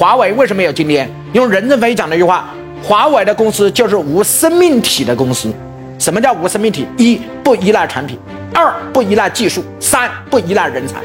[0.00, 1.06] 华为为什么有今天？
[1.34, 2.48] 用任正非讲的一句话，
[2.82, 5.52] 华为的公司就是无生命体的公司。
[5.98, 6.86] 什么叫无生命体？
[6.96, 8.18] 一不依赖产品，
[8.54, 11.00] 二不依赖技术，三不依赖人才。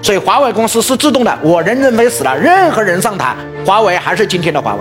[0.00, 1.38] 所以华为公司是自动的。
[1.42, 3.36] 我任正非死了，任何人上台，
[3.66, 4.80] 华为还是今天的华为，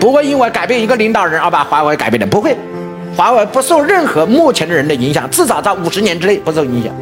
[0.00, 2.56] 不会因为改变一个领导人而把华为改变的，不会。
[3.16, 6.92] 华为不受任何目前的人的影响，至少在五十年之内不受影响。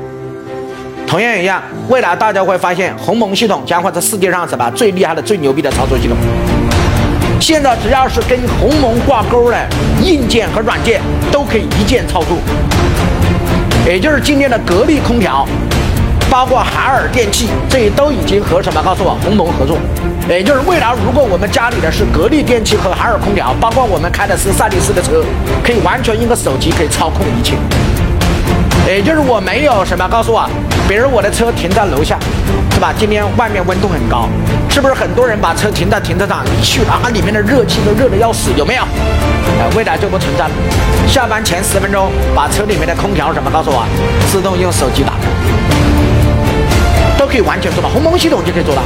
[1.11, 6.17] 同样一样，未来大家会发现鸿蒙系统将会是世界上什么最厉害的、最牛逼的操作系统。
[7.41, 9.59] 现在只要是跟鸿蒙挂钩的
[10.05, 11.01] 硬件和软件，
[11.33, 12.39] 都可以一键操作。
[13.85, 15.45] 也就是今天的格力空调，
[16.31, 18.81] 包括海尔电器，这都已经和什么？
[18.81, 19.77] 告诉我，鸿蒙合作。
[20.29, 25.25] 也就是未来，如果我们家里的是格力电器和海尔空调，包括我们开的是赛力斯的车，
[25.65, 27.57] 可以完全用个手机可以操控一切。
[28.87, 30.49] 也就是我没有什么告诉我，
[30.91, 32.19] 比如我的车停在楼下，
[32.75, 32.93] 是吧？
[32.99, 34.29] 今天外面温度很高，
[34.69, 36.45] 是不是很多人把车停在停车场？
[36.45, 38.83] 一去啊，里面的热气都热的要死，有没有？
[38.83, 40.51] 呃，未来就不存在了。
[41.07, 43.87] 下班前十分钟，把车里面的空调什么告诉我，
[44.33, 45.29] 自动用手机打开，
[47.17, 48.83] 都可以完全做到，鸿蒙系统就可以做到。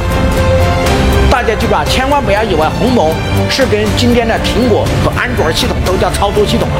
[1.35, 3.11] 大家记住啊，千万不要以为鸿蒙
[3.49, 6.79] 是跟今天的苹果和安卓系统都叫操作系统啊，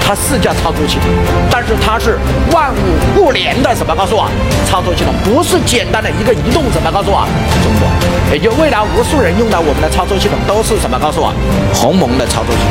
[0.00, 1.10] 它是叫操作系统，
[1.50, 2.18] 但是它是
[2.50, 2.78] 万物
[3.14, 3.94] 互联的什么？
[3.94, 4.26] 告诉我，
[4.64, 6.90] 操作系统不是简单的一个移动什么？
[6.90, 7.28] 告诉我，
[7.62, 7.90] 中国，
[8.32, 10.98] 也就未来无数人用的我们的操作系统都是什么？
[10.98, 11.34] 告诉我，
[11.74, 12.70] 鸿蒙的操作系统。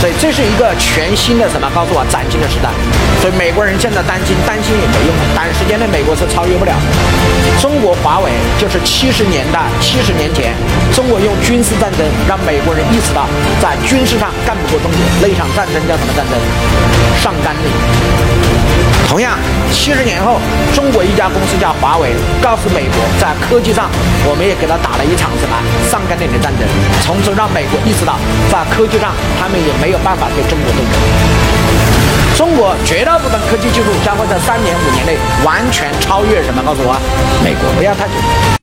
[0.00, 1.68] 所以这是一个全新的什么？
[1.74, 2.72] 告诉我，崭新的时代。
[3.20, 6.72] 所以美国人现在担心，担心也没用，短时间内美国是超越不了。
[7.60, 10.56] 中国华为就是七十年代、七十年前，
[10.96, 13.28] 中国用军事战争让美国人意识到，
[13.60, 14.98] 在军事上干不过中国。
[15.20, 16.34] 那场战争叫什么战争？
[17.20, 17.68] 上甘岭。
[19.72, 20.38] 七十年后，
[20.74, 23.90] 中国一家公司叫华为，告诉美国，在科技上，
[24.24, 25.56] 我们也给他打了一场什么
[25.90, 26.62] 上甘岭的战争，
[27.02, 28.14] 从此让美国意识到，
[28.46, 30.94] 在科技上，他们也没有办法对中国动手。
[32.36, 36.62] 中国绝大部分科技技术将会在三年、五年内完全超越什么？
[36.62, 36.94] 告诉我，
[37.42, 38.61] 美国，不要太久。